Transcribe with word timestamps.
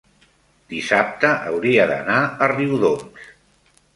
dissabte 0.71 1.31
hauria 1.51 1.85
d'anar 1.93 2.17
a 2.25 2.47
Riudoms. 2.55 3.31